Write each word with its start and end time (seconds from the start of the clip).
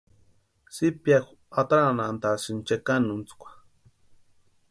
Zipiaju 0.75 1.33
ataranhantʼasïni 1.59 2.65
chekanuntskwa. 2.67 3.49